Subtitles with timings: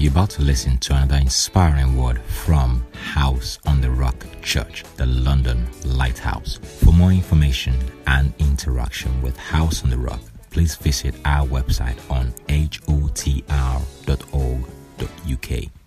[0.00, 5.06] You're about to listen to another inspiring word from House on the Rock Church, the
[5.06, 6.60] London Lighthouse.
[6.62, 12.30] For more information and interaction with House on the Rock, please visit our website on
[12.48, 13.48] hotr.org.uk.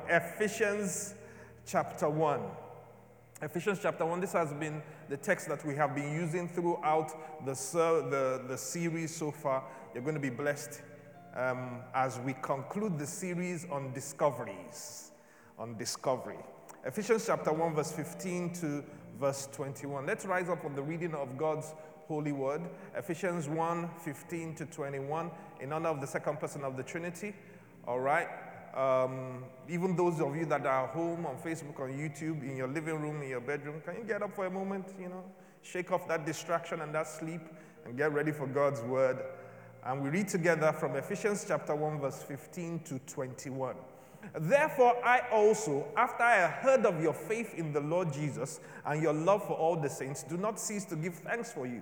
[0.09, 1.13] Ephesians
[1.65, 2.41] chapter 1.
[3.43, 7.53] Ephesians chapter 1, this has been the text that we have been using throughout the,
[7.53, 9.63] the, the series so far.
[9.93, 10.81] You're going to be blessed
[11.35, 15.11] um, as we conclude the series on discoveries.
[15.57, 16.39] On discovery.
[16.85, 18.83] Ephesians chapter 1, verse 15 to
[19.19, 20.05] verse 21.
[20.05, 21.73] Let's rise up on the reading of God's
[22.07, 22.61] holy word.
[22.95, 27.33] Ephesians 1, 15 to 21, in honor of the second person of the Trinity.
[27.87, 28.27] All right.
[28.75, 32.99] Um, even those of you that are home on Facebook, on YouTube, in your living
[33.01, 34.87] room, in your bedroom, can you get up for a moment?
[34.99, 35.23] You know,
[35.61, 37.41] shake off that distraction and that sleep
[37.85, 39.19] and get ready for God's word.
[39.83, 43.75] And we read together from Ephesians chapter 1, verse 15 to 21.
[44.39, 49.13] Therefore, I also, after I heard of your faith in the Lord Jesus and your
[49.13, 51.81] love for all the saints, do not cease to give thanks for you,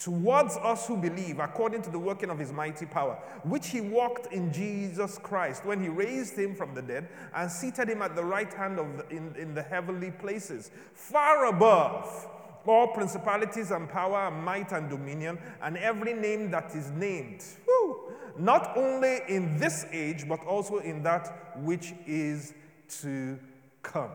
[0.00, 4.32] Towards us who believe, according to the working of his mighty power, which he worked
[4.32, 8.24] in Jesus Christ when he raised him from the dead and seated him at the
[8.24, 12.26] right hand of the, in, in the heavenly places, far above
[12.66, 17.44] all principalities and power and might and dominion and every name that is named.
[17.66, 18.10] Woo!
[18.40, 22.54] not only in this age, but also in that which is
[22.88, 23.38] to
[23.82, 24.10] come.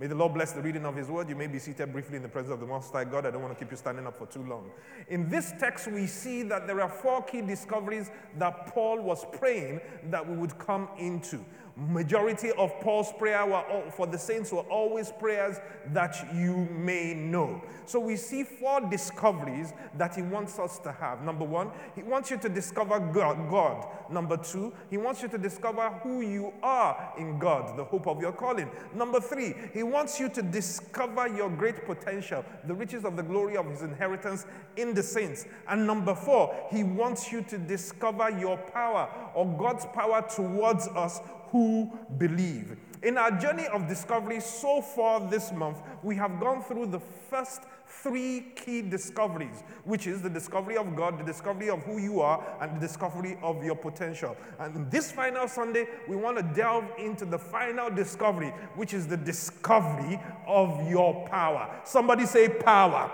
[0.00, 1.28] May the Lord bless the reading of His word.
[1.28, 3.26] You may be seated briefly in the presence of the Most High God.
[3.26, 4.70] I don't want to keep you standing up for too long.
[5.08, 9.80] In this text, we see that there are four key discoveries that Paul was praying
[10.04, 11.44] that we would come into.
[11.78, 13.62] Majority of Paul's prayer were,
[13.92, 15.58] for the saints were always prayers
[15.92, 17.62] that you may know.
[17.86, 21.22] So we see four discoveries that he wants us to have.
[21.22, 23.48] Number one, he wants you to discover God.
[23.48, 23.86] God.
[24.10, 28.20] Number two, he wants you to discover who you are in God, the hope of
[28.20, 28.68] your calling.
[28.92, 33.56] Number three, he wants you to discover your great potential, the riches of the glory
[33.56, 34.46] of his inheritance
[34.76, 35.46] in the saints.
[35.68, 41.20] And number four, he wants you to discover your power or God's power towards us
[41.50, 42.76] who believe.
[43.02, 47.62] In our journey of discovery so far this month, we have gone through the first
[47.86, 52.44] three key discoveries, which is the discovery of God, the discovery of who you are,
[52.60, 54.36] and the discovery of your potential.
[54.58, 59.16] And this final Sunday, we want to delve into the final discovery, which is the
[59.16, 61.80] discovery of your power.
[61.84, 63.10] Somebody say power.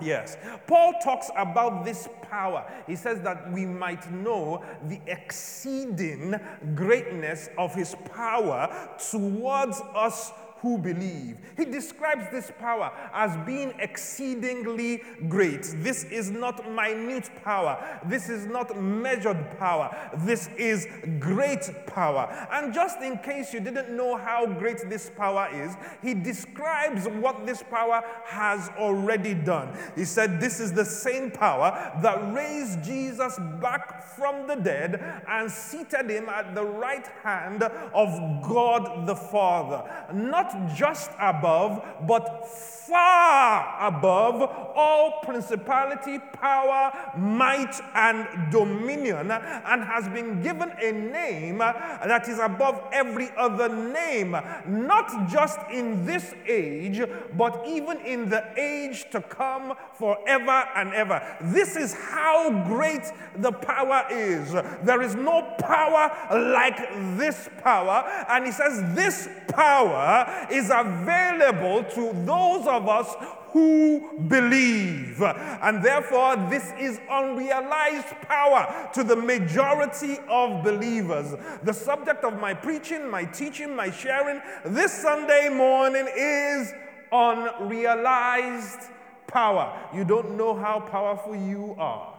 [0.00, 0.36] Yes.
[0.66, 2.64] Paul talks about this power.
[2.86, 6.34] He says that we might know the exceeding
[6.74, 11.38] greatness of his power towards us who believe.
[11.56, 15.62] He describes this power as being exceedingly great.
[15.78, 18.00] This is not minute power.
[18.04, 19.94] This is not measured power.
[20.18, 20.86] This is
[21.18, 22.48] great power.
[22.52, 27.46] And just in case you didn't know how great this power is, he describes what
[27.46, 29.76] this power has already done.
[29.94, 35.50] He said, This is the same power that raised Jesus back from the dead and
[35.50, 39.82] seated him at the right hand of God the Father.
[40.12, 42.46] Not not just above, but
[42.88, 44.42] far above
[44.74, 52.82] all principality, power, might, and dominion, and has been given a name that is above
[52.92, 54.36] every other name,
[54.66, 57.02] not just in this age,
[57.36, 61.20] but even in the age to come forever and ever.
[61.42, 63.02] This is how great
[63.36, 64.52] the power is.
[64.82, 66.10] There is no power
[66.54, 66.78] like
[67.18, 73.14] this power, and he says, This power is available to those of us
[73.52, 75.20] who believe.
[75.22, 81.34] And therefore, this is unrealized power to the majority of believers.
[81.62, 86.72] The subject of my preaching, my teaching, my sharing this Sunday morning is
[87.10, 88.80] unrealized
[89.26, 89.90] power.
[89.94, 92.14] You don't know how powerful you are.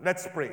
[0.00, 0.52] Let's pray.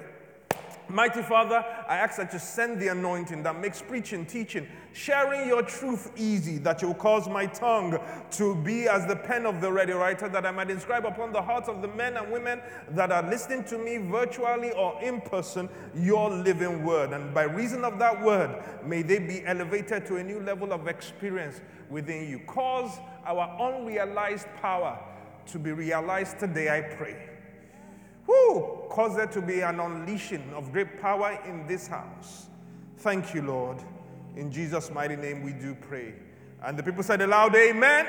[0.89, 5.63] Mighty Father, I ask that you send the anointing that makes preaching, teaching, sharing your
[5.63, 7.97] truth easy, that you will cause my tongue
[8.31, 11.41] to be as the pen of the ready writer, that I might inscribe upon the
[11.41, 15.69] hearts of the men and women that are listening to me virtually or in person
[15.95, 17.12] your living word.
[17.12, 20.88] And by reason of that word, may they be elevated to a new level of
[20.88, 22.39] experience within you.
[22.45, 25.00] Cause our unrealized power
[25.47, 27.32] to be realized today, I pray.
[28.25, 32.46] Who Cause there to be an unleashing of great power in this house.
[32.98, 33.78] Thank you, Lord.
[34.36, 36.14] In Jesus' mighty name we do pray.
[36.64, 38.08] And the people said aloud, Amen.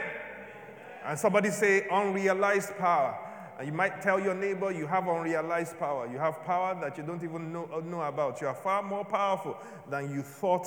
[1.06, 3.18] And somebody say, unrealized power.
[3.58, 6.06] And you might tell your neighbor you have unrealized power.
[6.06, 8.42] You have power that you don't even know, know about.
[8.42, 9.56] You are far more powerful
[9.88, 10.66] than you thought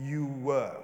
[0.00, 0.76] you were.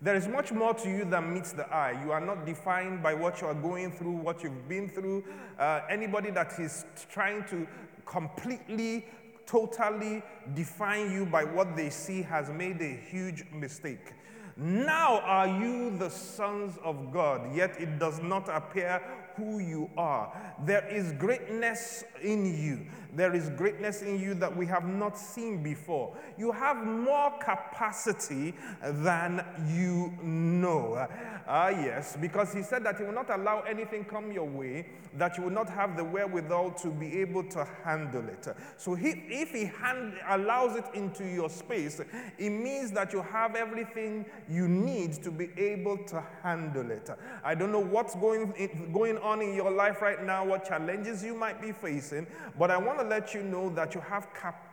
[0.00, 2.00] There is much more to you than meets the eye.
[2.04, 5.24] You are not defined by what you are going through, what you've been through.
[5.58, 7.66] Uh, anybody that is trying to
[8.06, 9.06] completely,
[9.44, 10.22] totally
[10.54, 14.12] define you by what they see has made a huge mistake.
[14.60, 19.00] Now are you the sons of God, yet it does not appear
[19.36, 20.32] who you are.
[20.64, 22.86] There is greatness in you.
[23.14, 26.16] There is greatness in you that we have not seen before.
[26.36, 31.06] You have more capacity than you know.
[31.46, 34.86] Ah, uh, yes, because he said that he will not allow anything come your way
[35.16, 38.46] that you will not have the wherewithal to be able to handle it.
[38.76, 42.00] So he, if he hand, allows it into your space,
[42.38, 47.10] it means that you have everything you need to be able to handle it.
[47.44, 48.52] I don't know what's going,
[48.92, 52.26] going on in your life right now, what challenges you might be facing,
[52.58, 54.67] but I want to let you know that you have capacity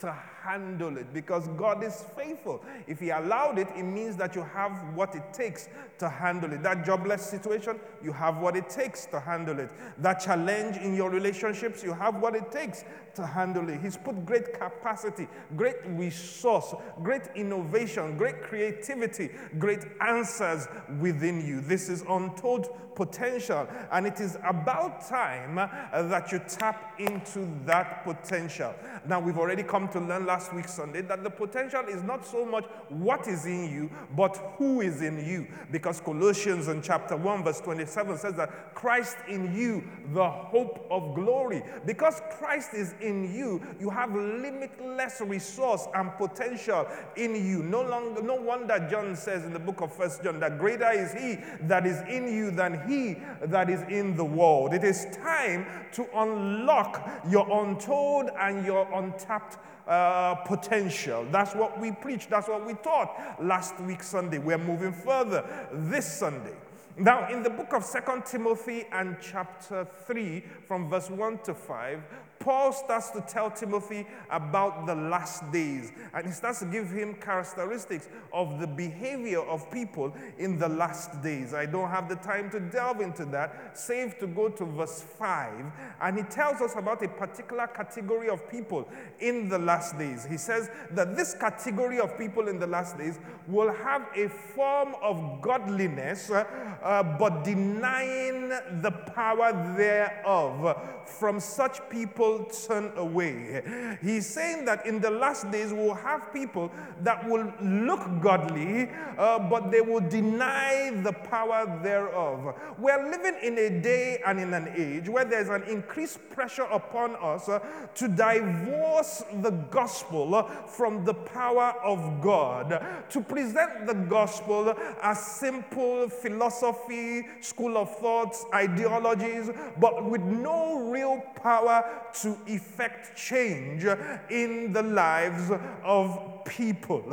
[0.00, 0.12] to
[0.42, 2.62] handle it because God is faithful.
[2.86, 5.68] If He allowed it, it means that you have what it takes
[5.98, 6.62] to handle it.
[6.62, 9.70] That jobless situation, you have what it takes to handle it.
[9.98, 13.80] That challenge in your relationships, you have what it takes to handle it.
[13.80, 20.66] He's put great capacity, great resource, great innovation, great creativity, great answers
[21.00, 21.60] within you.
[21.60, 28.04] This is untold potential, and it is about time uh, that you tap into that
[28.04, 28.74] potential.
[29.06, 32.44] Now, we've already come to learn last week, Sunday, that the potential is not so
[32.44, 35.46] much what is in you, but who is in you.
[35.70, 41.14] Because Colossians in chapter 1, verse 27 says that Christ in you, the hope of
[41.14, 41.62] glory.
[41.86, 47.62] Because Christ is in you, you have limitless resource and potential in you.
[47.62, 51.12] No longer, no wonder John says in the book of First John that greater is
[51.12, 53.16] he that is in you than he
[53.46, 54.74] that is in the world.
[54.74, 61.26] It is time to unlock your untold and your untapped uh, potential.
[61.30, 62.30] That's what we preached.
[62.30, 64.38] That's what we taught last week Sunday.
[64.38, 66.54] We're moving further this Sunday.
[66.96, 72.02] Now, in the book of Second Timothy and chapter 3, from verse 1 to 5,
[72.40, 77.14] Paul starts to tell Timothy about the last days, and he starts to give him
[77.16, 81.52] characteristics of the behavior of people in the last days.
[81.52, 85.66] I don't have the time to delve into that, save to go to verse 5,
[86.00, 88.88] and he tells us about a particular category of people
[89.18, 90.24] in the last days.
[90.24, 94.94] He says that this category of people in the last days will have a form
[95.02, 96.44] of godliness, uh,
[96.82, 98.48] uh, but denying
[98.80, 100.80] the power thereof.
[101.04, 103.62] From such people, turn away.
[104.02, 106.70] He's saying that in the last days, we'll have people
[107.02, 112.54] that will look godly, uh, but they will deny the power thereof.
[112.78, 117.16] We're living in a day and in an age where there's an increased pressure upon
[117.16, 117.58] us uh,
[117.94, 125.18] to divorce the gospel uh, from the power of God, to present the gospel as
[125.18, 131.84] simple philosophy, school of thoughts, ideologies, but with no real power
[132.22, 133.84] to effect change
[134.30, 135.50] in the lives
[135.84, 137.04] of people.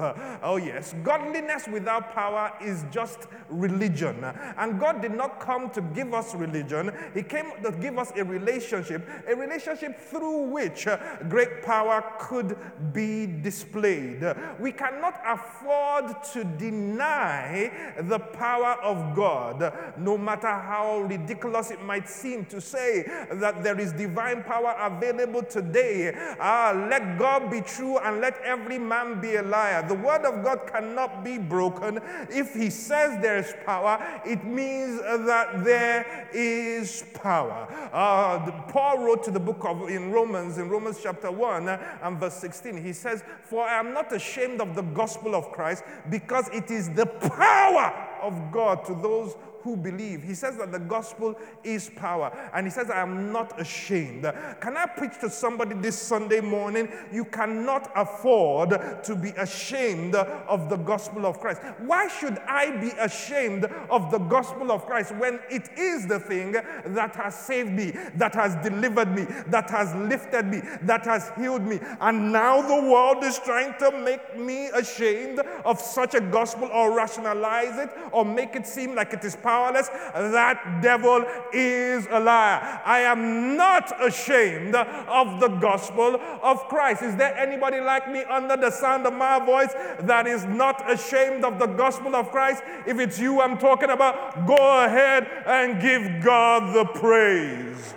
[0.43, 0.93] Oh, yes.
[1.03, 4.24] Godliness without power is just religion.
[4.57, 8.24] And God did not come to give us religion, He came to give us a
[8.24, 10.88] relationship, a relationship through which
[11.29, 12.57] great power could
[12.93, 14.24] be displayed.
[14.60, 22.10] We cannot afford to deny the power of God, no matter how ridiculous it might
[22.10, 23.03] seem to say
[23.34, 26.13] that there is divine power available today.
[26.39, 29.88] Ah, let God be true and let every man be a liar.
[29.88, 32.00] The word of God cannot be broken.
[32.29, 37.67] If he says there is power, it means that there is power.
[37.93, 42.36] Uh, Paul wrote to the book of in Romans, in Romans chapter 1 and verse
[42.36, 46.71] 16, he says, For I am not ashamed of the gospel of Christ because it
[46.71, 49.36] is the power of God to those
[49.67, 50.24] who believe.
[50.24, 52.31] He says that the gospel is power.
[52.53, 54.24] And he says, I am not ashamed.
[54.62, 56.88] Can I preach to somebody this Sunday morning?
[57.12, 58.69] You cannot afford
[59.03, 61.62] to be ashamed of the gospel of Christ.
[61.79, 66.53] Why should I be ashamed of the gospel of Christ when it is the thing
[66.53, 71.63] that has saved me, that has delivered me, that has lifted me, that has healed
[71.63, 71.81] me?
[72.00, 76.95] And now the world is trying to make me ashamed of such a gospel or
[76.95, 79.89] rationalize it or make it seem like it is powerless.
[80.13, 82.81] That devil is a liar.
[82.85, 87.01] I am not ashamed of the gospel of Christ.
[87.01, 91.43] Is there anybody like me under the sound of my voice that is not ashamed
[91.43, 92.61] of the gospel of Christ?
[92.85, 97.93] If it's you I'm talking about, go ahead and give God the praise.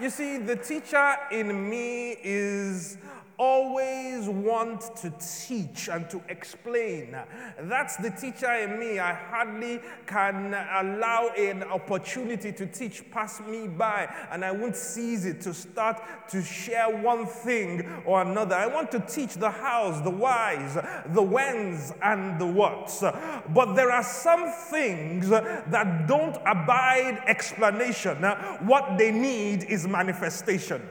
[0.00, 2.98] You see, the teacher in me is
[3.38, 7.16] always want to teach and to explain.
[7.60, 8.98] That's the teacher in me.
[8.98, 15.26] I hardly can allow an opportunity to teach pass me by, and I won't seize
[15.26, 18.54] it to start to share one thing or another.
[18.54, 20.78] I want to teach the hows, the whys,
[21.12, 23.00] the whens, and the whats.
[23.00, 28.22] But there are some things that don't abide explanation.
[28.66, 30.82] What they need is manifestation.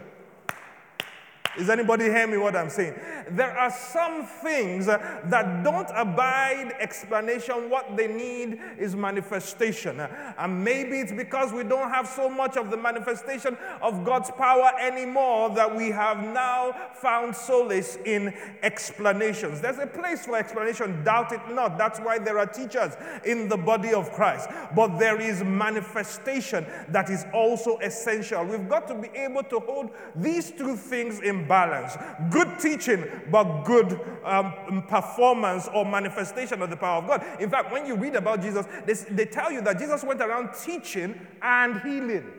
[1.58, 2.96] Is anybody hearing me what I'm saying?
[3.32, 7.70] There are some things that don't abide explanation.
[7.70, 10.00] What they need is manifestation.
[10.00, 14.72] And maybe it's because we don't have so much of the manifestation of God's power
[14.80, 19.62] anymore that we have now found solace in explanations.
[19.62, 21.78] There's a place for explanation, doubt it not.
[21.78, 22.94] That's why there are teachers
[23.26, 24.50] in the body of Christ.
[24.76, 28.44] But there is manifestation that is also essential.
[28.44, 31.98] We've got to be able to hold these two things in balance
[32.30, 37.42] good teaching, but good um, performance or manifestation of the power of God.
[37.42, 40.54] In fact, when you read about Jesus, they, they tell you that Jesus went around
[40.54, 42.32] teaching and healing.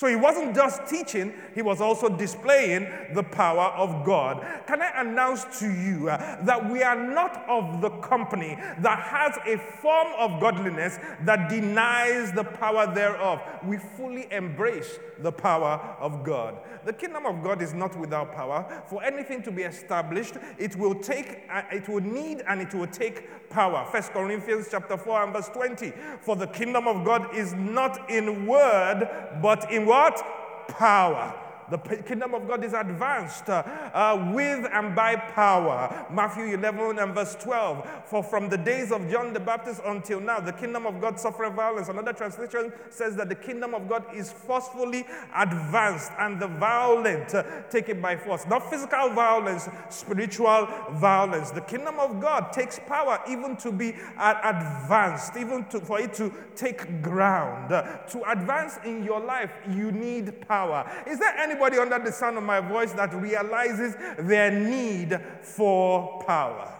[0.00, 4.42] So he wasn't just teaching, he was also displaying the power of God.
[4.66, 9.36] Can I announce to you uh, that we are not of the company that has
[9.46, 13.42] a form of godliness that denies the power thereof?
[13.62, 16.56] We fully embrace the power of God.
[16.86, 18.82] The kingdom of God is not without power.
[18.88, 22.86] For anything to be established, it will take, uh, it will need and it will
[22.86, 23.86] take power.
[23.92, 25.92] First Corinthians chapter 4 and verse 20.
[26.22, 29.06] For the kingdom of God is not in word,
[29.42, 30.22] but in what?
[30.68, 31.34] Power.
[31.70, 33.62] The kingdom of God is advanced uh,
[33.94, 36.06] uh, with and by power.
[36.10, 37.86] Matthew 11 and verse 12.
[38.06, 41.54] For from the days of John the Baptist until now, the kingdom of God suffered
[41.54, 41.88] violence.
[41.88, 47.44] Another translation says that the kingdom of God is forcefully advanced and the violent uh,
[47.70, 48.46] take it by force.
[48.46, 51.50] Not physical violence, spiritual violence.
[51.50, 56.32] The kingdom of God takes power even to be advanced, even to, for it to
[56.56, 57.72] take ground.
[57.72, 60.90] Uh, to advance in your life, you need power.
[61.06, 66.22] Is there any anybody under the sound of my voice that realizes their need for
[66.26, 66.76] power?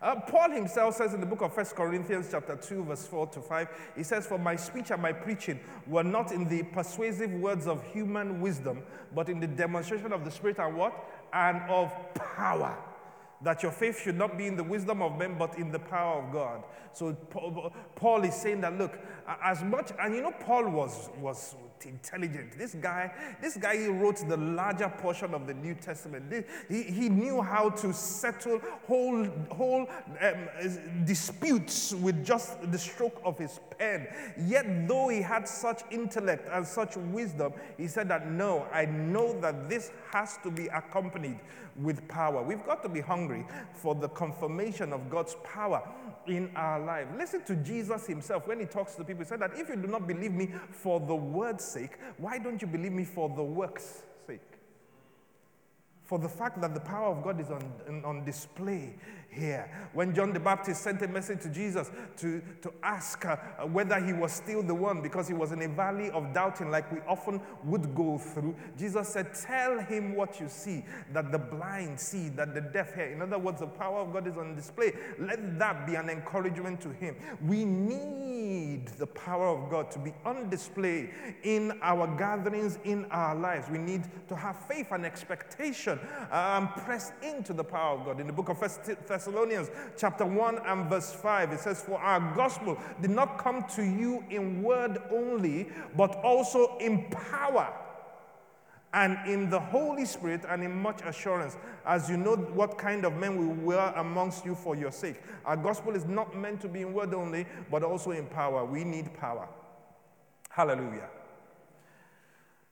[0.00, 3.40] Uh, Paul himself says in the book of 1 Corinthians, chapter 2, verse 4 to
[3.40, 7.68] 5, he says, For my speech and my preaching were not in the persuasive words
[7.68, 8.82] of human wisdom,
[9.14, 10.92] but in the demonstration of the Spirit and what?
[11.32, 12.76] And of power
[13.42, 16.22] that your faith should not be in the wisdom of men, but in the power
[16.22, 16.62] of God.
[16.92, 17.12] So
[17.96, 18.98] Paul is saying that, look,
[19.42, 22.56] as much, and you know, Paul was, was intelligent.
[22.58, 26.46] This guy, this guy he wrote the larger portion of the New Testament.
[26.68, 29.88] He, he knew how to settle whole, whole
[30.20, 30.48] um,
[31.04, 34.06] disputes with just the stroke of his pen.
[34.38, 39.38] Yet, though he had such intellect and such wisdom, he said that no, I know
[39.40, 41.38] that this has to be accompanied
[41.76, 42.42] with power.
[42.42, 45.82] We've got to be hungry for the confirmation of God's power
[46.26, 47.08] in our life.
[47.16, 49.22] Listen to Jesus himself when he talks to people.
[49.24, 52.60] He said that if you do not believe me for the word's sake, why don't
[52.60, 54.40] you believe me for the work's sake?
[56.04, 58.94] For the fact that the power of God is on, on display
[59.32, 59.70] here.
[59.92, 63.36] When John the Baptist sent a message to Jesus to, to ask uh,
[63.66, 66.90] whether he was still the one because he was in a valley of doubting, like
[66.92, 71.98] we often would go through, Jesus said, Tell him what you see, that the blind
[71.98, 73.06] see, that the deaf hear.
[73.06, 74.92] In other words, the power of God is on display.
[75.18, 77.16] Let that be an encouragement to him.
[77.46, 81.10] We need the power of God to be on display
[81.42, 83.70] in our gatherings, in our lives.
[83.70, 85.98] We need to have faith and expectation
[86.30, 88.20] and um, press into the power of God.
[88.20, 92.34] In the book of First Thessalonians chapter 1 and verse 5, it says, For our
[92.34, 97.72] gospel did not come to you in word only, but also in power
[98.92, 103.14] and in the Holy Spirit and in much assurance, as you know what kind of
[103.14, 105.22] men we were amongst you for your sake.
[105.44, 108.64] Our gospel is not meant to be in word only, but also in power.
[108.64, 109.48] We need power.
[110.50, 111.10] Hallelujah.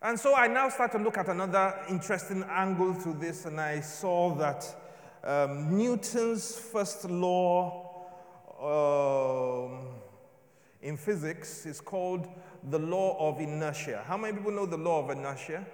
[0.03, 3.81] And so I now start to look at another interesting angle to this, and I
[3.81, 4.65] saw that
[5.25, 7.91] um, Newton's first law
[8.61, 9.89] um,
[10.83, 12.29] in physics is called
[12.71, 14.03] the law of inertia.
[14.07, 15.67] How many people know the law of inertia?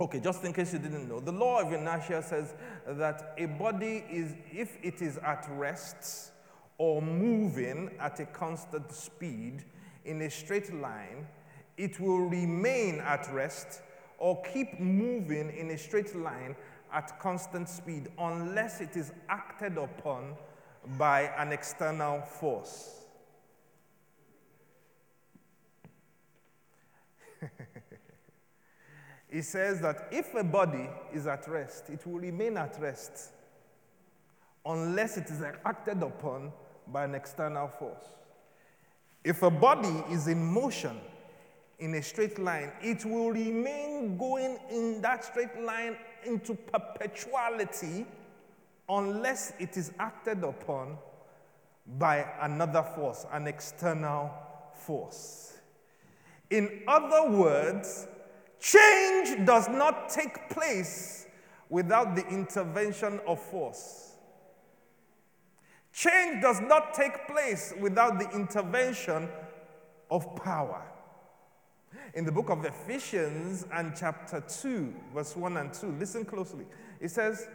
[0.00, 2.54] Okay, just in case you didn't know, the law of inertia says
[2.86, 6.30] that a body is, if it is at rest
[6.78, 9.64] or moving at a constant speed
[10.04, 11.26] in a straight line,
[11.76, 13.80] it will remain at rest
[14.18, 16.54] or keep moving in a straight line
[16.92, 20.34] at constant speed unless it is acted upon
[20.96, 22.94] by an external force.
[29.30, 33.32] He says that if a body is at rest, it will remain at rest
[34.64, 36.50] unless it is acted upon
[36.86, 38.04] by an external force.
[39.22, 40.98] If a body is in motion
[41.78, 48.06] in a straight line, it will remain going in that straight line into perpetuality
[48.88, 50.96] unless it is acted upon
[51.98, 54.30] by another force, an external
[54.74, 55.58] force.
[56.50, 58.06] In other words,
[58.60, 61.26] Change does not take place
[61.68, 64.12] without the intervention of force.
[65.92, 69.28] Change does not take place without the intervention
[70.10, 70.82] of power.
[72.14, 76.66] In the book of Ephesians and chapter 2, verse 1 and 2, listen closely.
[77.00, 77.46] It says,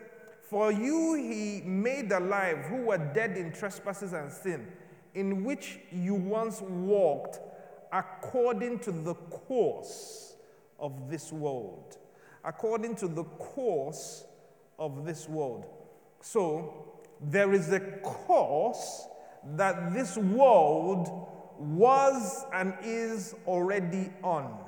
[0.49, 4.67] For you he made alive who were dead in trespasses and sin,
[5.13, 7.39] in which you once walked
[7.91, 10.35] according to the course
[10.79, 11.97] of this world,
[12.43, 14.25] according to the course
[14.79, 15.65] of this world.
[16.21, 19.05] So, there is a course
[19.55, 24.59] that this world was and is already on.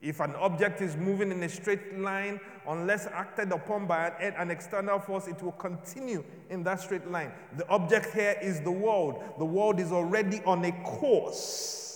[0.00, 4.98] If an object is moving in a straight line, unless acted upon by an, external
[4.98, 7.30] force, it will continue in that straight line.
[7.56, 9.22] The object here is the world.
[9.38, 11.91] The world is already on a course.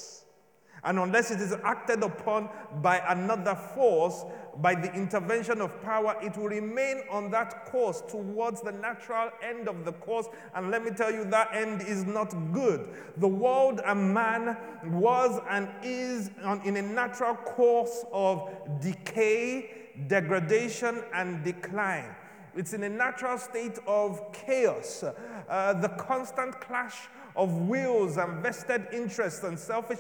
[0.87, 2.49] And unless it is acted upon
[2.81, 4.25] by another force,
[4.59, 9.69] by the intervention of power, it will remain on that course towards the natural end
[9.69, 10.26] of the course.
[10.55, 12.88] And let me tell you, that end is not good.
[13.16, 18.49] The world and man was and is on, in a natural course of
[18.80, 19.71] decay,
[20.06, 22.15] degradation, and decline.
[22.56, 25.04] It's in a natural state of chaos.
[25.04, 29.99] Uh, the constant clash of wills and vested interests and selfish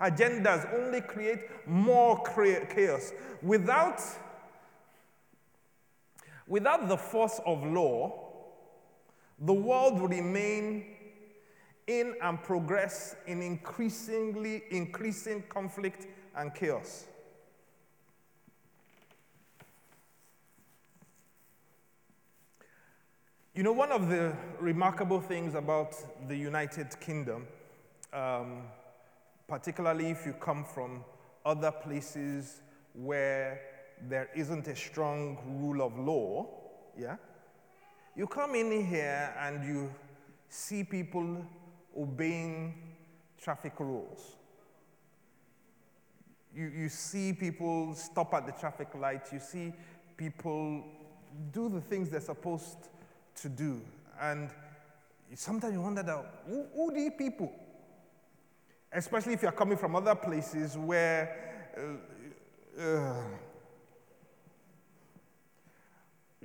[0.00, 2.22] agendas only create more
[2.74, 3.12] chaos.
[3.42, 4.00] Without,
[6.46, 8.18] without the force of law,
[9.38, 10.86] the world will remain
[11.86, 17.06] in and progress in increasingly increasing conflict and chaos.
[23.54, 25.94] You know, one of the remarkable things about
[26.26, 27.46] the United Kingdom,
[28.10, 28.62] um,
[29.46, 31.04] particularly if you come from
[31.44, 32.62] other places
[32.94, 33.60] where
[34.08, 36.46] there isn't a strong rule of law,
[36.98, 37.16] yeah?
[38.16, 39.92] You come in here and you
[40.48, 41.44] see people
[41.94, 42.72] obeying
[43.38, 44.36] traffic rules.
[46.56, 49.30] You, you see people stop at the traffic light.
[49.30, 49.74] You see
[50.16, 50.84] people
[51.52, 52.88] do the things they're supposed
[53.36, 53.80] to do.
[54.20, 54.50] And
[55.34, 57.52] sometimes you wonder, that, who, who these people?
[58.92, 63.22] Especially if you're coming from other places where, uh, uh,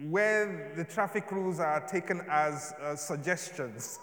[0.09, 3.99] where the traffic rules are taken as uh, suggestions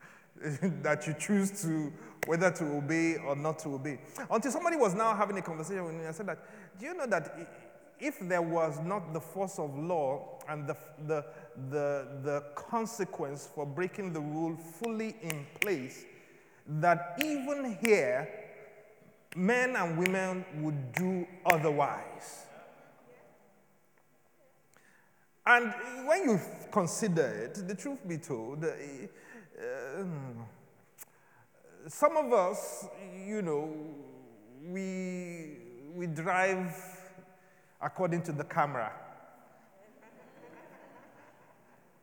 [0.82, 1.92] that you choose to
[2.26, 3.98] whether to obey or not to obey.
[4.30, 6.38] Until somebody was now having a conversation with me and said that,
[6.78, 7.67] do you know that
[8.00, 11.24] if there was not the force of law and the, the,
[11.70, 16.04] the, the consequence for breaking the rule fully in place,
[16.66, 18.28] that even here,
[19.36, 22.46] men and women would do otherwise.
[25.46, 25.72] And
[26.06, 28.68] when you consider it, the truth be told, uh,
[31.86, 32.86] some of us,
[33.26, 33.74] you know,
[34.66, 35.56] we,
[35.94, 36.97] we drive
[37.80, 38.92] according to the camera.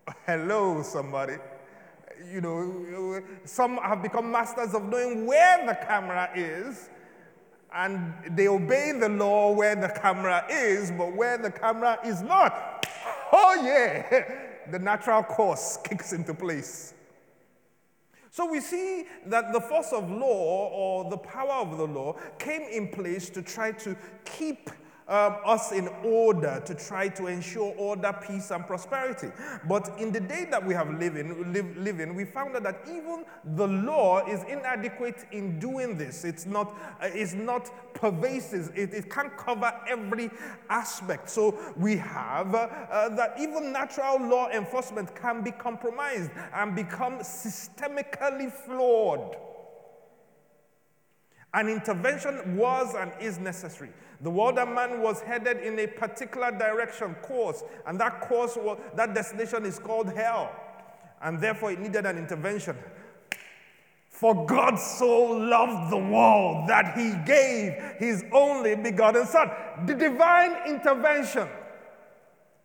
[0.25, 1.35] Hello, somebody.
[2.31, 6.89] You know, some have become masters of knowing where the camera is
[7.73, 12.71] and they obey the law where the camera is, but where the camera is not.
[13.37, 14.23] Oh, yeah,
[14.71, 16.93] the natural course kicks into place.
[18.29, 22.61] So we see that the force of law or the power of the law came
[22.61, 24.69] in place to try to keep
[25.07, 29.27] um, us in order to try to ensure order, peace, and prosperity.
[29.67, 31.15] But in the day that we have live,
[31.77, 33.23] live in, we found out that even
[33.55, 36.23] the law is inadequate in doing this.
[36.23, 40.31] It's not, uh, it's not pervasive, it, it can't cover every
[40.69, 41.29] aspect.
[41.29, 47.19] So we have uh, uh, that even natural law enforcement can be compromised and become
[47.19, 49.37] systemically flawed.
[51.53, 53.91] An intervention was and is necessary.
[54.21, 58.79] The world and man was headed in a particular direction, course, and that course, was,
[58.95, 60.55] that destination is called hell.
[61.21, 62.77] And therefore, it needed an intervention.
[64.09, 69.51] For God so loved the world that he gave his only begotten Son.
[69.85, 71.49] The divine intervention,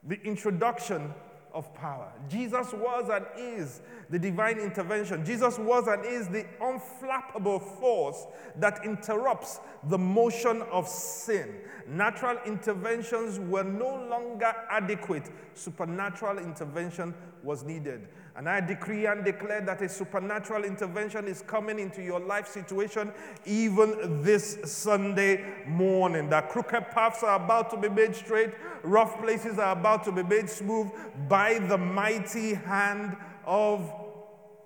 [0.05, 1.13] the introduction
[1.53, 2.13] of power.
[2.29, 5.25] Jesus was and is the divine intervention.
[5.25, 11.57] Jesus was and is the unflappable force that interrupts the motion of sin.
[11.87, 18.09] Natural interventions were no longer adequate, supernatural intervention was needed.
[18.37, 23.13] And I decree and declare that a supernatural intervention is coming into your life situation
[23.45, 26.31] even this Sunday morning.
[26.31, 28.51] That crooked paths are about to be made straight,
[28.83, 30.91] rough places are about to be made smooth
[31.29, 33.93] by the mighty hand of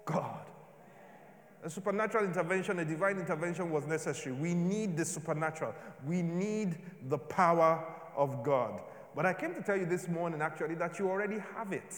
[0.04, 0.40] God.
[1.62, 4.34] A supernatural intervention, a divine intervention was necessary.
[4.34, 5.74] We need the supernatural.
[6.06, 6.76] We need
[7.08, 7.82] the power
[8.14, 8.82] of God.
[9.16, 11.94] But I came to tell you this morning, actually, that you already have it.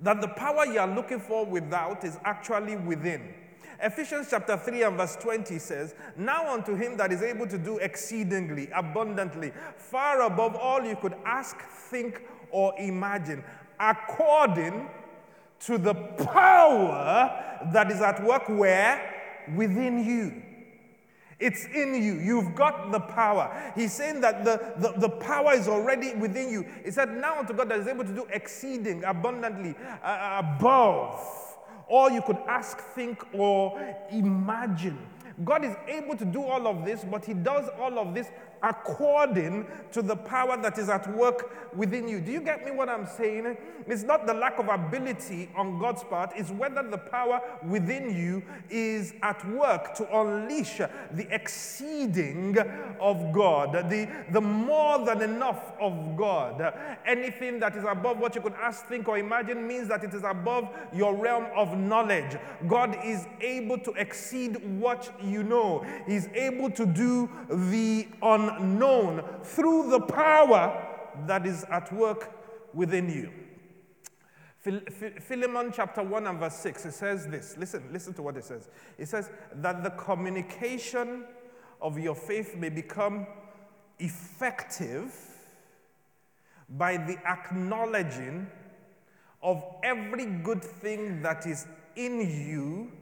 [0.00, 3.34] That the power you are looking for without is actually within.
[3.80, 7.78] Ephesians chapter 3 and verse 20 says, Now unto him that is able to do
[7.78, 13.44] exceedingly, abundantly, far above all you could ask, think, or imagine,
[13.78, 14.88] according
[15.60, 19.14] to the power that is at work where?
[19.54, 20.42] Within you.
[21.38, 22.14] It's in you.
[22.14, 23.72] You've got the power.
[23.76, 26.66] He's saying that the, the, the, power is already within you.
[26.84, 31.47] He said, Now unto God that is able to do exceeding abundantly uh, above
[31.88, 33.78] all you could ask, think, or
[34.10, 34.98] imagine.
[35.44, 38.28] God is able to do all of this, but He does all of this
[38.62, 42.20] according to the power that is at work within you.
[42.20, 43.56] Do you get me what I'm saying?
[43.86, 48.42] It's not the lack of ability on God's part, it's whether the power within you
[48.68, 52.56] is at work to unleash the exceeding
[53.00, 56.74] of God, the, the more than enough of God.
[57.06, 60.24] Anything that is above what you could ask, think, or imagine means that it is
[60.24, 62.36] above your realm of knowledge.
[62.66, 69.90] God is able to exceed what you know, He's able to do the unknown through
[69.90, 70.84] the power
[71.26, 72.32] that is at work
[72.74, 73.30] within you.
[75.20, 77.56] Philemon chapter 1 and verse 6, it says this.
[77.56, 78.68] Listen, listen to what it says.
[78.98, 81.24] It says that the communication
[81.80, 83.26] of your faith may become
[83.98, 85.14] effective
[86.68, 88.46] by the acknowledging
[89.42, 92.92] of every good thing that is in you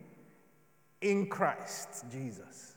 [1.01, 2.77] in Christ Jesus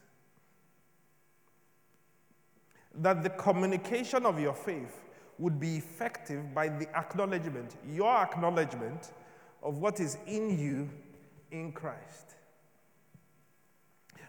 [3.01, 5.01] that the communication of your faith
[5.37, 9.11] would be effective by the acknowledgement, your acknowledgement
[9.63, 10.89] of what is in you
[11.51, 12.35] in Christ.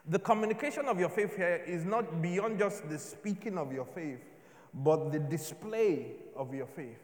[0.06, 4.20] The communication of your faith here is not beyond just the speaking of your faith,
[4.72, 6.98] but the display of your faith.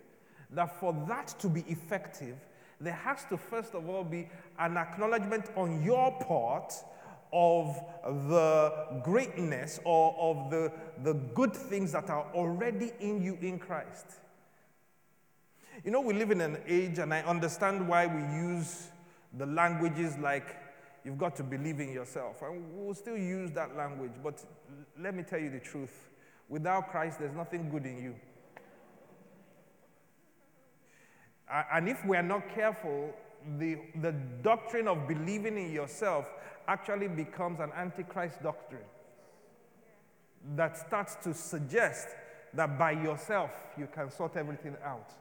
[0.50, 2.36] That for that to be effective,
[2.80, 6.72] there has to first of all be an acknowledgement on your part
[7.32, 13.58] of the greatness or of the, the good things that are already in you in
[13.58, 14.06] Christ.
[15.84, 18.88] You know, we live in an age, and I understand why we use
[19.36, 20.56] the languages like
[21.04, 22.42] you've got to believe in yourself.
[22.42, 24.42] And we'll still use that language, but
[24.98, 26.08] let me tell you the truth.
[26.48, 28.14] Without Christ, there's nothing good in you.
[31.48, 33.14] And if we are not careful,
[33.58, 36.26] the, the doctrine of believing in yourself
[36.66, 38.82] actually becomes an antichrist doctrine
[40.56, 42.08] that starts to suggest
[42.54, 45.12] that by yourself you can sort everything out.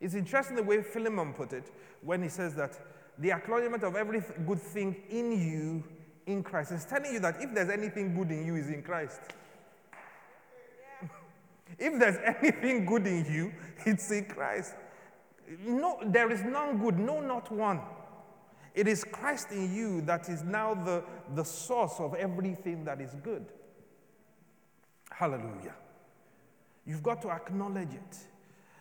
[0.00, 2.78] It's interesting the way Philemon put it when he says that
[3.18, 5.84] the acknowledgement of every good thing in you
[6.26, 9.20] in Christ is telling you that if there's anything good in you is in Christ.
[11.78, 13.52] If there's anything good in you,
[13.84, 14.74] it's in Christ.
[15.64, 17.80] No, there is none good, no, not one.
[18.74, 21.02] It is Christ in you that is now the,
[21.34, 23.46] the source of everything that is good.
[25.10, 25.74] Hallelujah.
[26.84, 28.18] You've got to acknowledge it.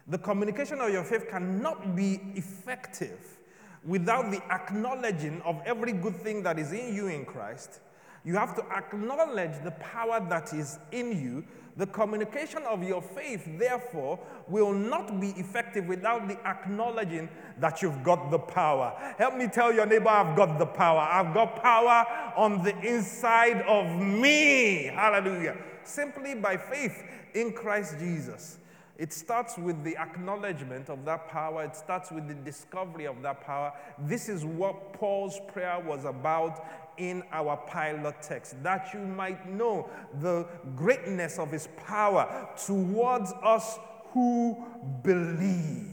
[0.07, 3.37] The communication of your faith cannot be effective
[3.85, 7.79] without the acknowledging of every good thing that is in you in Christ.
[8.25, 11.43] You have to acknowledge the power that is in you.
[11.77, 18.01] The communication of your faith, therefore, will not be effective without the acknowledging that you've
[18.03, 18.93] got the power.
[19.17, 21.01] Help me tell your neighbor, I've got the power.
[21.01, 24.85] I've got power on the inside of me.
[24.85, 25.57] Hallelujah.
[25.83, 27.03] Simply by faith
[27.35, 28.57] in Christ Jesus.
[28.97, 31.65] It starts with the acknowledgement of that power.
[31.65, 33.73] It starts with the discovery of that power.
[33.99, 36.65] This is what Paul's prayer was about
[36.97, 43.77] in our pilot text that you might know the greatness of his power towards us
[44.11, 44.63] who
[45.03, 45.91] believe.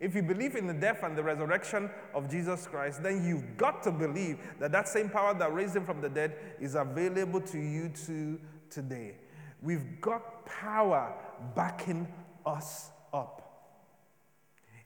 [0.00, 3.82] If you believe in the death and the resurrection of Jesus Christ, then you've got
[3.82, 7.58] to believe that that same power that raised him from the dead is available to
[7.58, 8.38] you too
[8.70, 9.16] today.
[9.60, 11.14] We've got power
[11.56, 12.06] backing
[12.46, 13.47] us up.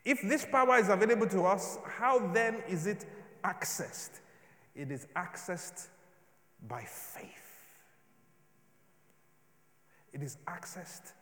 [0.04, 3.04] If this power is available to us, how then is it
[3.44, 4.20] accessed?
[4.74, 5.88] It is accessed
[6.68, 7.28] by faith.
[10.12, 11.12] It is accessed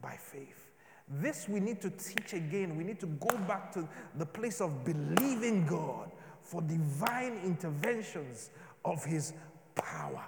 [0.00, 0.70] by faith.
[1.08, 2.76] This we need to teach again.
[2.76, 6.10] We need to go back to the place of believing God
[6.42, 8.50] for divine interventions
[8.84, 9.32] of His
[9.74, 10.24] power.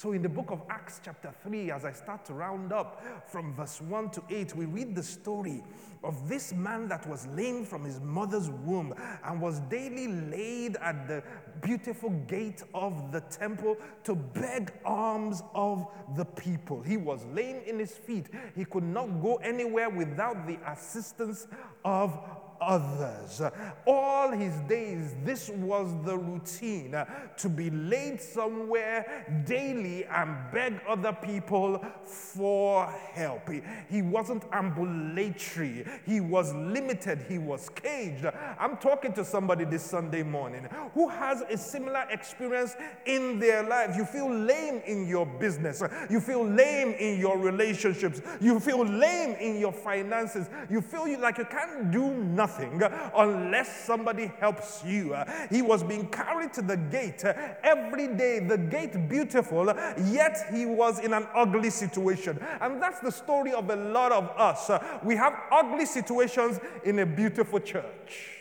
[0.00, 3.52] So, in the book of Acts, chapter 3, as I start to round up from
[3.52, 5.60] verse 1 to 8, we read the story
[6.04, 11.08] of this man that was lame from his mother's womb and was daily laid at
[11.08, 11.24] the
[11.62, 16.80] beautiful gate of the temple to beg alms of the people.
[16.80, 21.48] He was lame in his feet, he could not go anywhere without the assistance
[21.84, 22.16] of
[22.60, 23.40] others.
[23.86, 26.96] All his days, this was the routine
[27.36, 33.48] to be laid somewhere daily and beg other people for help.
[33.88, 38.26] He, wasn't ambulatory, he was limited, he was caged.
[38.58, 42.74] I'm talking to somebody this Sunday morning who has a similar experience
[43.06, 43.96] in their life.
[43.96, 49.36] You feel lame in your business, you feel lame in your relationships, you feel lame
[49.40, 52.82] in your finances, you feel like you can't do nothing nothing
[53.16, 55.16] unless somebody helps you.
[55.50, 59.66] He was being carried to the gate every day, the gate beautiful,
[60.06, 62.38] yet he was in an ugly situation.
[62.60, 64.70] And that's the story of a lot of us.
[65.02, 68.36] We have ugly situations in a beautiful church.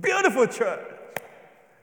[0.00, 0.86] Beautiful church.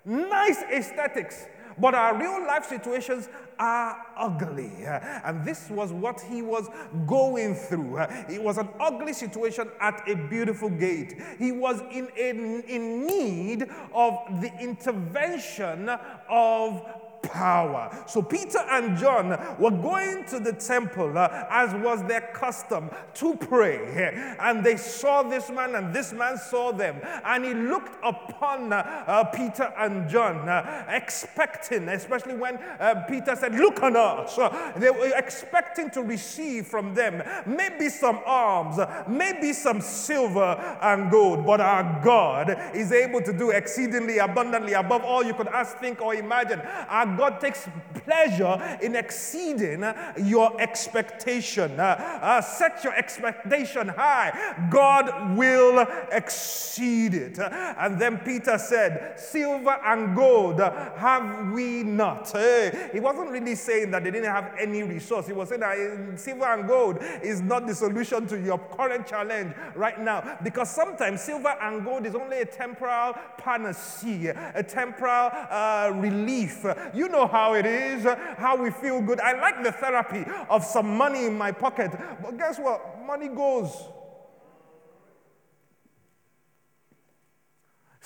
[0.06, 1.46] Nice aesthetics
[1.80, 4.72] but our real life situations are ugly.
[4.86, 6.68] And this was what he was
[7.06, 8.00] going through.
[8.30, 11.22] It was an ugly situation at a beautiful gate.
[11.38, 15.90] He was in, in, in need of the intervention
[16.30, 16.86] of
[17.22, 18.04] power.
[18.08, 19.30] So Peter and John
[19.60, 24.36] were going to the temple uh, as was their custom to pray.
[24.40, 27.00] And they saw this man, and this man saw them.
[27.26, 28.78] And he looked upon uh,
[29.08, 34.38] uh, Peter and John, uh, expecting, especially when uh, Peter said, Look on us.
[34.38, 41.12] Uh, they were expecting to receive from them maybe some alms, maybe some silver and
[41.12, 41.46] gold.
[41.46, 46.02] But our God is able to do exceedingly abundantly above all you could ask, think,
[46.02, 46.62] or imagine.
[46.62, 47.68] Our God takes
[48.06, 49.84] pleasure in exceeding
[50.18, 51.80] your expectation.
[51.80, 54.68] Uh, uh, set your expectation high.
[54.70, 57.40] God will exceed it.
[57.40, 62.30] And then Peter said, Silver and gold have we not.
[62.32, 65.28] Hey, he wasn't really saying that they didn't have any resource.
[65.28, 69.54] He was saying that silver and gold is not the solution to your current challenge
[69.76, 70.38] right now.
[70.44, 76.66] Because sometimes silver and gold is only a temporal panacea, a temporal uh, relief.
[77.00, 78.04] You know how it is,
[78.38, 79.22] how we feel good.
[79.22, 83.02] I like the therapy of some money in my pocket, but guess what?
[83.08, 83.72] Money goes.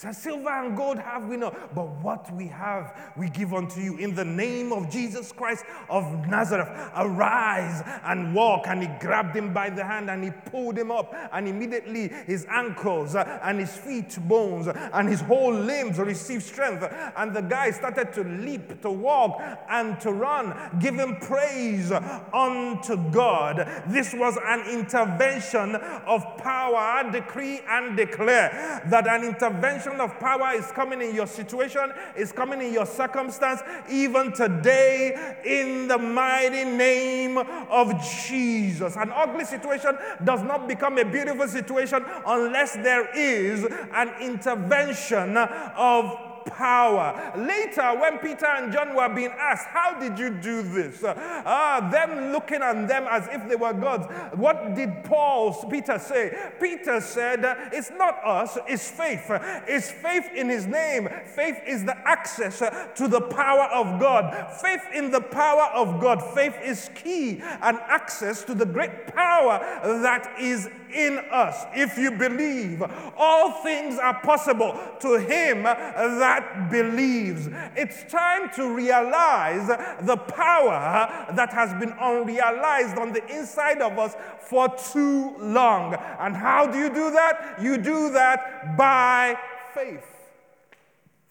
[0.04, 3.98] Says, Silver and gold have we not, but what we have we give unto you
[3.98, 6.70] in the name of Jesus Christ of Nazareth.
[6.96, 8.68] Arise and walk.
[8.68, 12.46] And he grabbed him by the hand and he pulled him up, and immediately his
[12.50, 16.84] ankles uh, and his feet bones and his whole limbs received strength.
[17.18, 23.84] And the guy started to leap, to walk, and to run, giving praise unto God.
[23.88, 26.76] This was an intervention of power.
[26.76, 32.32] I decree and declare that an intervention of power is coming in your situation, is
[32.32, 37.94] coming in your circumstance, even today, in the mighty name of
[38.28, 38.96] Jesus.
[38.96, 46.33] An ugly situation does not become a beautiful situation unless there is an intervention of
[46.46, 47.34] power.
[47.38, 51.04] Later, when Peter and John were being asked, How did you do this?
[51.04, 54.06] Uh, ah, them looking at them as if they were gods.
[54.36, 56.52] What did Paul, Peter say?
[56.60, 59.30] Peter said, uh, It's not us, it's faith.
[59.30, 61.10] Uh, it's faith in his name.
[61.36, 64.52] Faith is the access uh, to the power of God.
[64.62, 66.22] Faith in the power of God.
[66.34, 71.66] Faith is key and access to the great power that is in us.
[71.74, 72.84] If you believe,
[73.18, 77.50] all things are possible to him that believes.
[77.76, 79.68] It's time to realize
[80.02, 85.96] the power that has been unrealized on the inside of us for too long.
[86.20, 87.58] And how do you do that?
[87.62, 89.38] You do that by
[89.74, 90.06] faith.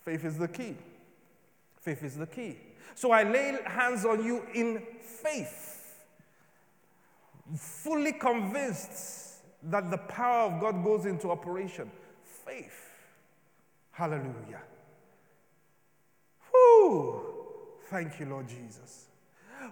[0.04, 0.74] Faith is the key.
[1.80, 2.56] Faith is the key.
[2.94, 5.94] So I lay hands on you in faith,
[7.56, 9.21] fully convinced
[9.64, 11.90] that the power of God goes into operation.
[12.24, 12.90] Faith.
[13.92, 14.62] Hallelujah.
[16.50, 17.20] Whew.
[17.90, 19.06] Thank you, Lord Jesus.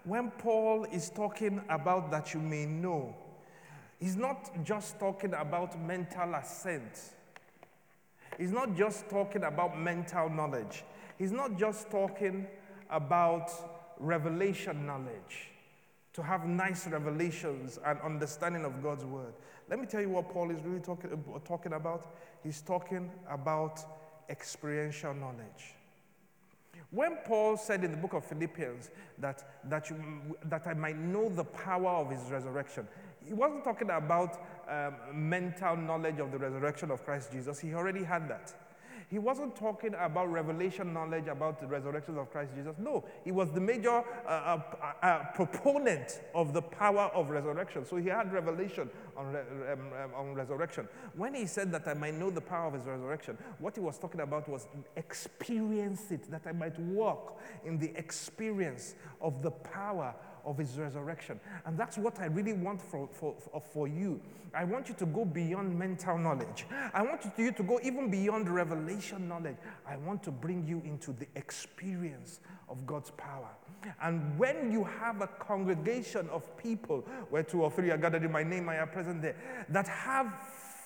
[0.04, 3.14] When Paul is talking about that you may know,
[3.98, 7.14] he's not just talking about mental assent.
[8.38, 10.84] He's not just talking about mental knowledge.
[11.18, 12.46] He's not just talking
[12.88, 13.50] about
[13.98, 15.50] revelation knowledge,
[16.12, 19.34] to have nice revelations and understanding of God's word.
[19.68, 22.14] Let me tell you what Paul is really talking, uh, talking about.
[22.42, 23.80] He's talking about
[24.28, 25.74] experiential knowledge.
[26.90, 29.96] When Paul said in the book of Philippians that, that, you,
[30.46, 32.88] that I might know the power of his resurrection,
[33.24, 37.60] he wasn't talking about um, mental knowledge of the resurrection of Christ Jesus.
[37.60, 38.54] He already had that.
[39.10, 42.76] He wasn't talking about revelation knowledge about the resurrection of Christ Jesus.
[42.78, 44.60] No, he was the major uh, uh,
[45.02, 47.84] uh, proponent of the power of resurrection.
[47.84, 49.42] So he had revelation on, re-
[49.72, 50.86] um, um, on resurrection.
[51.16, 53.98] When he said that I might know the power of his resurrection, what he was
[53.98, 60.14] talking about was experience it, that I might walk in the experience of the power
[60.44, 61.40] of his resurrection.
[61.64, 63.34] And that's what I really want for, for,
[63.72, 64.20] for you.
[64.52, 66.66] I want you to go beyond mental knowledge.
[66.92, 69.56] I want you to go even beyond revelation knowledge.
[69.86, 73.50] I want to bring you into the experience of God's power.
[74.02, 78.32] And when you have a congregation of people, where two or three are gathered in
[78.32, 79.36] my name, I am present there,
[79.68, 80.32] that have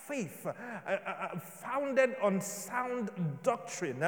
[0.07, 0.53] faith, uh,
[0.87, 3.11] uh, uh, founded on sound
[3.43, 4.05] doctrine,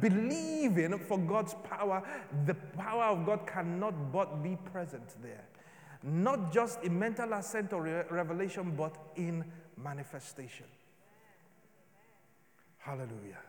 [0.00, 2.02] believing for God's power,
[2.46, 5.44] the power of God cannot but be present there.
[6.02, 9.44] Not just in mental assent or re- revelation, but in
[9.76, 10.66] manifestation.
[12.78, 13.40] Hallelujah.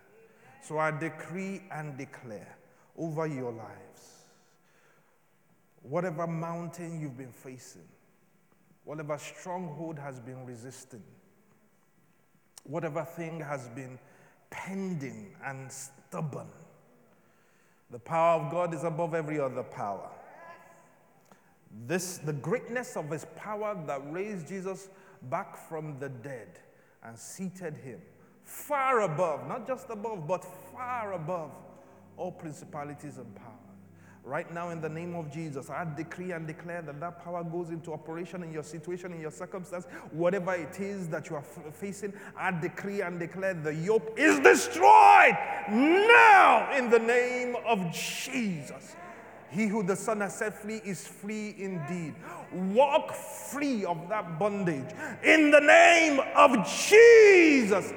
[0.62, 2.58] So I decree and declare
[2.98, 4.26] over your lives
[5.84, 7.88] whatever mountain you've been facing,
[8.84, 11.04] whatever stronghold has been resisting,
[12.68, 13.98] whatever thing has been
[14.50, 16.48] pending and stubborn.
[17.92, 20.10] The power of God is above every other power.
[21.86, 24.90] This, the greatness of his power that raised Jesus
[25.24, 26.60] back from the dead
[27.04, 28.00] and seated him
[28.44, 31.52] far above, not just above, but far above
[32.16, 33.57] all principalities and powers.
[34.28, 37.70] Right now, in the name of Jesus, I decree and declare that that power goes
[37.70, 41.74] into operation in your situation, in your circumstance, whatever it is that you are f-
[41.74, 42.12] facing.
[42.36, 45.38] I decree and declare the yoke is destroyed
[45.70, 48.98] now in the name of Jesus.
[49.50, 52.14] He who the Son has set free is free indeed.
[52.52, 57.94] Walk free of that bondage in the name of Jesus.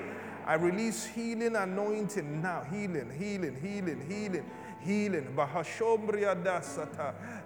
[0.47, 2.65] I release healing anointing now.
[2.71, 4.45] Healing, healing, healing, healing
[4.85, 5.37] healing.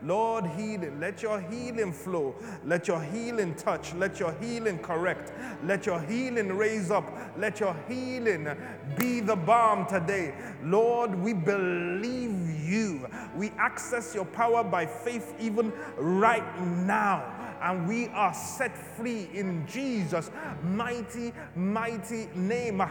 [0.03, 1.01] Lord, healing.
[1.01, 2.35] Let your healing flow.
[2.65, 3.95] Let your healing touch.
[3.95, 5.33] Let your healing correct.
[5.65, 7.13] Let your healing raise up.
[7.37, 8.49] Let your healing
[8.97, 10.35] be the balm today.
[10.63, 13.07] Lord, we believe you.
[13.37, 19.67] We access your power by faith even right now and we are set free in
[19.67, 20.31] Jesus'
[20.63, 22.83] mighty, mighty name.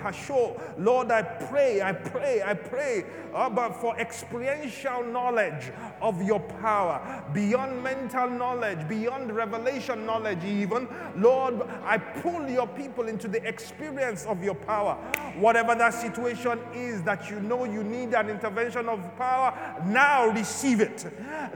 [0.79, 3.05] Lord, I pray, I pray, I pray
[3.35, 10.87] about for experiential knowledge of your power, beyond mental knowledge, beyond revelation knowledge, even.
[11.17, 14.95] Lord, I pull your people into the experience of your power.
[15.37, 19.53] Whatever that situation is that you know you need an intervention of power,
[19.85, 21.05] now receive it.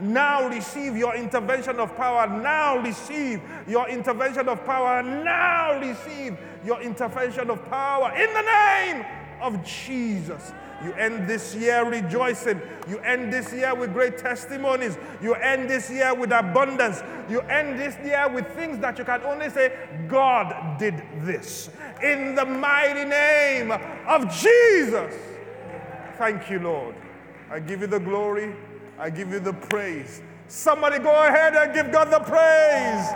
[0.00, 2.28] Now receive your intervention of power.
[2.28, 2.78] Now
[3.08, 5.02] receive your intervention of power.
[5.02, 9.06] Now receive your intervention of power in the name
[9.40, 10.52] of Jesus.
[10.84, 12.60] You end this year rejoicing.
[12.88, 14.96] You end this year with great testimonies.
[15.20, 17.02] You end this year with abundance.
[17.28, 19.72] You end this year with things that you can only say,
[20.06, 21.68] God did this.
[22.02, 23.72] In the mighty name
[24.06, 25.14] of Jesus.
[26.16, 26.94] Thank you, Lord.
[27.50, 28.54] I give you the glory.
[28.98, 30.22] I give you the praise.
[30.48, 33.06] Somebody go ahead and give God the praise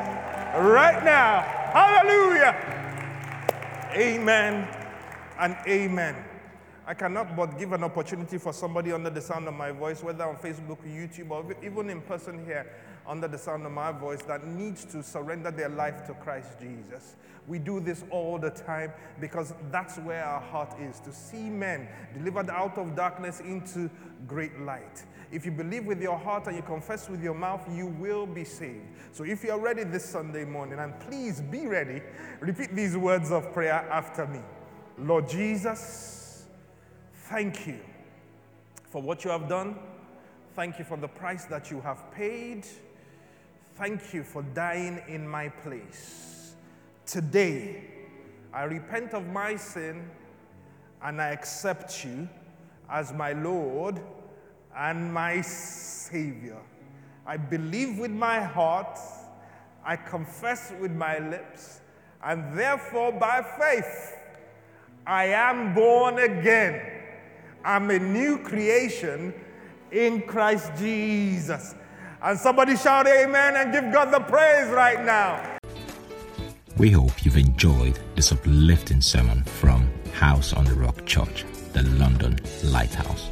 [0.55, 1.41] right now.
[1.73, 2.55] Hallelujah.
[3.97, 4.69] Amen
[5.39, 6.15] and amen.
[6.87, 10.25] I cannot but give an opportunity for somebody under the sound of my voice, whether
[10.25, 12.67] on Facebook, YouTube, or even in person here
[13.07, 17.17] under the sound of my voice, that needs to surrender their life to Christ Jesus.
[17.49, 21.89] We do this all the time because that's where our heart is to see men
[22.15, 23.91] delivered out of darkness into
[24.29, 25.05] great light.
[25.33, 28.45] If you believe with your heart and you confess with your mouth, you will be
[28.45, 28.87] saved.
[29.13, 32.03] So if you're ready this Sunday morning, and please be ready,
[32.41, 34.41] repeat these words of prayer after me
[34.99, 36.23] Lord Jesus,
[37.33, 37.79] Thank you
[38.91, 39.77] for what you have done.
[40.55, 42.67] Thank you for the price that you have paid.
[43.75, 46.55] Thank you for dying in my place.
[47.07, 47.85] Today,
[48.53, 50.11] I repent of my sin
[51.03, 52.29] and I accept you
[52.91, 53.99] as my Lord
[54.77, 56.59] and my Savior.
[57.27, 58.99] I believe with my heart,
[59.85, 61.81] I confess with my lips,
[62.23, 64.15] and therefore by faith,
[65.07, 66.81] I am born again.
[67.65, 69.33] I'm a new creation
[69.91, 71.75] in Christ Jesus.
[72.25, 75.59] And somebody shout amen and give God the praise right now.
[76.77, 82.39] We hope you've enjoyed this uplifting sermon from House on the Rock Church, the London
[82.63, 83.29] Lighthouse.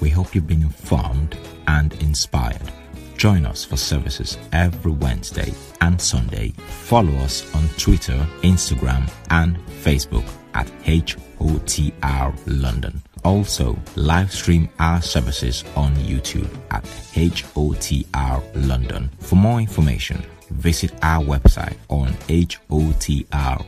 [0.00, 2.72] We hope you've been informed and inspired.
[3.18, 5.52] Join us for services every Wednesday
[5.82, 6.52] and Sunday.
[6.86, 13.02] Follow us on Twitter, Instagram, and Facebook at HOTR London.
[13.24, 19.10] Also, live stream our services on YouTube at HOTR London.
[19.18, 23.64] For more information, visit our website on hotr.org.uk.